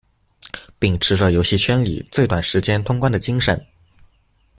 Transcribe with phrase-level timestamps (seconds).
[0.79, 3.63] 秉持著遊戲圈裡最短時間通關的精神